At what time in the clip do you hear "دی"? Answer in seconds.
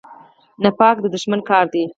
1.73-1.83